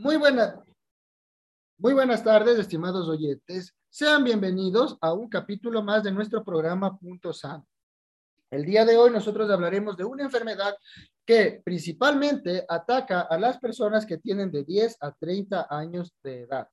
[0.00, 0.64] Muy buena,
[1.76, 3.76] muy buenas tardes, estimados oyentes.
[3.90, 7.66] Sean bienvenidos a un capítulo más de nuestro programa Punto Sano.
[8.50, 10.74] El día de hoy nosotros hablaremos de una enfermedad
[11.26, 16.66] que principalmente ataca a las personas que tienen de 10 a 30 años de edad.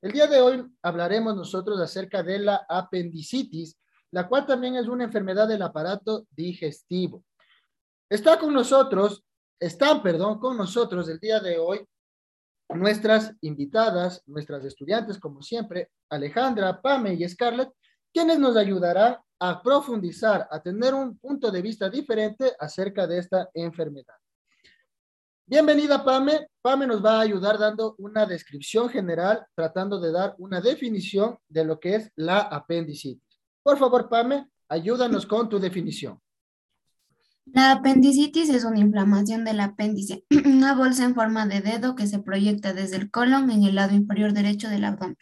[0.00, 3.76] El día de hoy hablaremos nosotros acerca de la apendicitis,
[4.10, 7.24] la cual también es una enfermedad del aparato digestivo.
[8.08, 9.22] Está con nosotros,
[9.58, 11.86] están, perdón, con nosotros el día de hoy
[12.74, 17.70] nuestras invitadas, nuestras estudiantes, como siempre, Alejandra, Pame y Scarlett,
[18.12, 23.48] quienes nos ayudarán a profundizar, a tener un punto de vista diferente acerca de esta
[23.54, 24.14] enfermedad.
[25.46, 26.46] Bienvenida, Pame.
[26.62, 31.64] Pame nos va a ayudar dando una descripción general, tratando de dar una definición de
[31.64, 33.40] lo que es la apendicitis.
[33.62, 36.20] Por favor, Pame, ayúdanos con tu definición.
[37.46, 42.20] La apendicitis es una inflamación del apéndice, una bolsa en forma de dedo que se
[42.20, 45.16] proyecta desde el colon en el lado inferior derecho del abdomen.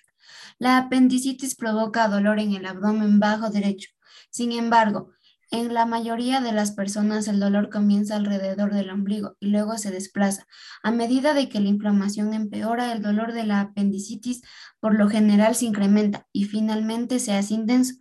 [0.59, 3.91] La apendicitis provoca dolor en el abdomen bajo derecho.
[4.31, 5.13] Sin embargo,
[5.51, 9.91] en la mayoría de las personas el dolor comienza alrededor del ombligo y luego se
[9.91, 10.47] desplaza.
[10.83, 14.43] A medida de que la inflamación empeora, el dolor de la apendicitis
[14.81, 17.95] por lo general se incrementa y finalmente se hace intenso,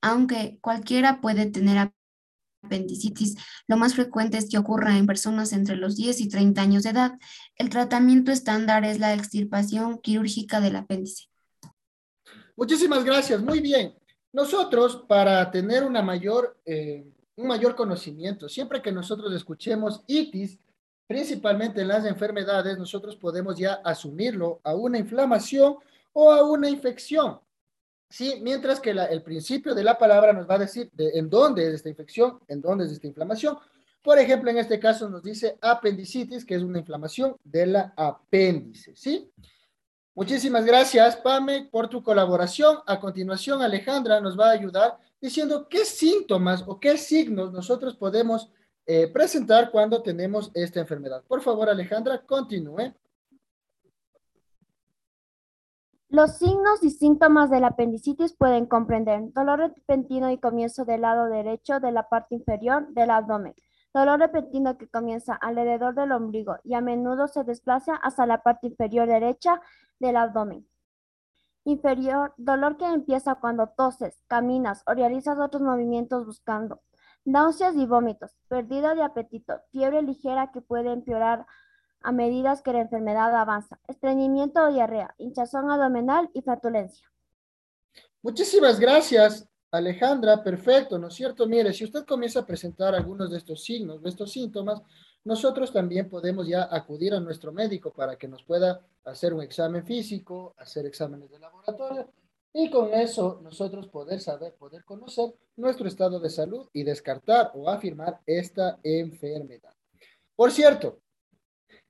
[0.00, 1.92] aunque cualquiera puede tener
[2.64, 3.36] apendicitis,
[3.68, 6.90] lo más frecuente es que ocurra en personas entre los 10 y 30 años de
[6.90, 7.12] edad.
[7.56, 11.28] El tratamiento estándar es la extirpación quirúrgica del apéndice.
[12.56, 13.94] Muchísimas gracias, muy bien.
[14.32, 20.58] Nosotros, para tener mayor, eh, un mayor conocimiento, siempre que nosotros escuchemos itis,
[21.06, 25.76] principalmente en las enfermedades, nosotros podemos ya asumirlo a una inflamación
[26.12, 27.38] o a una infección.
[28.08, 31.66] Sí, mientras que el principio de la palabra nos va a decir de, en dónde
[31.66, 33.58] es esta infección, en dónde es esta inflamación.
[34.02, 38.94] Por ejemplo, en este caso nos dice apendicitis, que es una inflamación de la apéndice,
[38.94, 39.30] ¿sí?
[40.14, 42.78] Muchísimas gracias, Pame, por tu colaboración.
[42.86, 48.48] A continuación, Alejandra nos va a ayudar diciendo qué síntomas o qué signos nosotros podemos
[48.86, 51.24] eh, presentar cuando tenemos esta enfermedad.
[51.26, 52.94] Por favor, Alejandra, continúe.
[56.14, 61.24] Los signos y síntomas de la apendicitis pueden comprender dolor repentino y comienzo del lado
[61.24, 63.56] derecho de la parte inferior del abdomen,
[63.92, 68.68] dolor repentino que comienza alrededor del ombligo y a menudo se desplaza hasta la parte
[68.68, 69.60] inferior derecha
[69.98, 70.68] del abdomen.
[71.64, 76.82] Inferior, dolor que empieza cuando toses, caminas o realizas otros movimientos buscando.
[77.24, 81.44] Náuseas y vómitos, pérdida de apetito, fiebre ligera que puede empeorar
[82.04, 87.10] a medida que la enfermedad avanza, estreñimiento o diarrea, hinchazón abdominal y flatulencia.
[88.22, 90.42] Muchísimas gracias, Alejandra.
[90.42, 91.46] Perfecto, ¿no es cierto?
[91.46, 94.82] Mire, si usted comienza a presentar algunos de estos signos, de estos síntomas,
[95.24, 99.84] nosotros también podemos ya acudir a nuestro médico para que nos pueda hacer un examen
[99.84, 102.08] físico, hacer exámenes de laboratorio
[102.52, 107.68] y con eso nosotros poder saber, poder conocer nuestro estado de salud y descartar o
[107.68, 109.74] afirmar esta enfermedad.
[110.36, 111.00] Por cierto,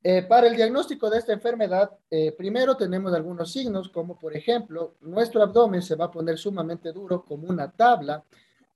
[0.07, 4.97] eh, para el diagnóstico de esta enfermedad, eh, primero tenemos algunos signos, como por ejemplo,
[5.01, 8.23] nuestro abdomen se va a poner sumamente duro como una tabla.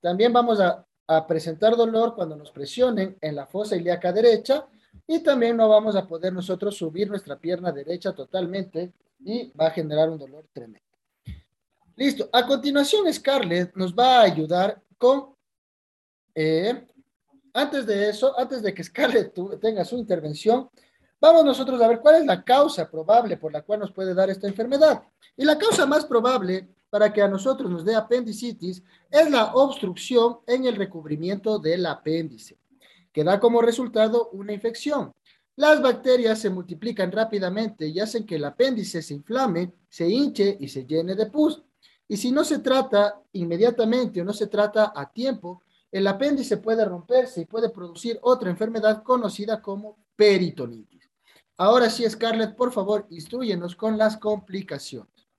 [0.01, 4.65] También vamos a, a presentar dolor cuando nos presionen en la fosa ilíaca derecha
[5.05, 9.71] y también no vamos a poder nosotros subir nuestra pierna derecha totalmente y va a
[9.71, 10.89] generar un dolor tremendo.
[11.95, 12.27] Listo.
[12.33, 15.35] A continuación, Scarlett nos va a ayudar con...
[16.33, 16.87] Eh,
[17.53, 20.69] antes de eso, antes de que Scarlett tenga su intervención,
[21.21, 24.29] Vamos nosotros a ver cuál es la causa probable por la cual nos puede dar
[24.29, 25.03] esta enfermedad.
[25.35, 28.81] Y la causa más probable para que a nosotros nos dé apendicitis
[29.11, 32.57] es la obstrucción en el recubrimiento del apéndice,
[33.11, 35.13] que da como resultado una infección.
[35.57, 40.69] Las bacterias se multiplican rápidamente y hacen que el apéndice se inflame, se hinche y
[40.69, 41.61] se llene de pus.
[42.07, 46.85] Y si no se trata inmediatamente o no se trata a tiempo, el apéndice puede
[46.85, 50.98] romperse y puede producir otra enfermedad conocida como peritonitis.
[51.61, 55.29] Ahora sí, Scarlett, por favor, instruyenos con las complicaciones.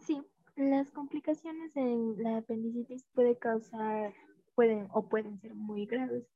[0.00, 0.20] Sí,
[0.56, 4.12] las complicaciones en la apendicitis puede causar,
[4.56, 6.26] pueden o pueden ser muy graves.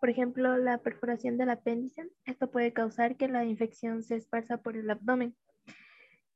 [0.00, 2.10] Por ejemplo, la perforación del apéndice.
[2.24, 5.36] Esto puede causar que la infección se esparza por el abdomen,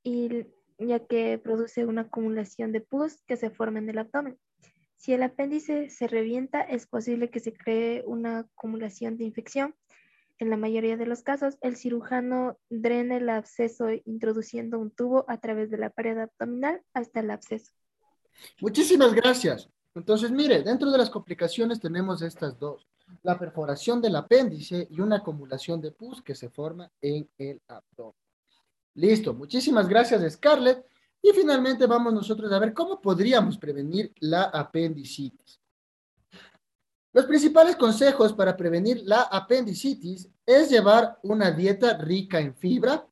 [0.05, 0.47] y,
[0.79, 4.38] ya que produce una acumulación de pus que se forma en el abdomen.
[4.94, 9.75] Si el apéndice se revienta, es posible que se cree una acumulación de infección
[10.41, 15.39] en la mayoría de los casos, el cirujano drena el absceso introduciendo un tubo a
[15.39, 17.73] través de la pared abdominal hasta el absceso.
[18.61, 19.69] Muchísimas gracias.
[19.95, 22.87] Entonces, mire, dentro de las complicaciones tenemos estas dos.
[23.23, 28.15] la perforación del apéndice y una acumulación de pus que se forma en el abdomen.
[28.95, 30.87] Listo, muchísimas gracias Scarlett.
[31.21, 35.60] Y finalmente vamos nosotros a ver cómo podríamos prevenir la apendicitis.
[37.12, 43.05] Los principales consejos para prevenir la apendicitis es llevar una dieta rica en fibra,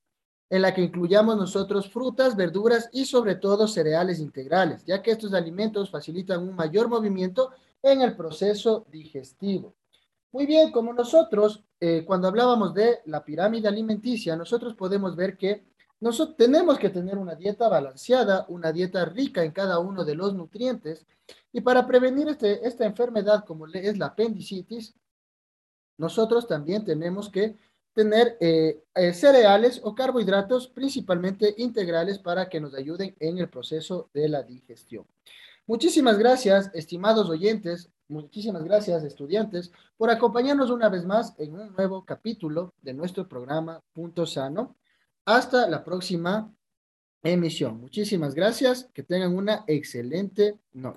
[0.51, 5.35] en la que incluyamos nosotros frutas, verduras y sobre todo cereales integrales, ya que estos
[5.35, 7.51] alimentos facilitan un mayor movimiento
[7.83, 9.75] en el proceso digestivo.
[10.31, 15.65] Muy bien, como nosotros, eh, cuando hablábamos de la pirámide alimenticia, nosotros podemos ver que
[16.01, 20.35] nosotros tenemos que tener una dieta balanceada, una dieta rica en cada uno de los
[20.35, 21.07] nutrientes.
[21.53, 24.95] Y para prevenir este, esta enfermedad como es la apendicitis,
[25.97, 27.57] nosotros también tenemos que
[27.93, 34.09] tener eh, eh, cereales o carbohidratos principalmente integrales para que nos ayuden en el proceso
[34.15, 35.05] de la digestión.
[35.67, 42.05] Muchísimas gracias, estimados oyentes, muchísimas gracias, estudiantes, por acompañarnos una vez más en un nuevo
[42.05, 44.78] capítulo de nuestro programa Punto Sano.
[45.29, 46.51] Hasta la próxima
[47.23, 47.79] emisión.
[47.79, 48.89] Muchísimas gracias.
[48.95, 50.97] Que tengan una excelente noche.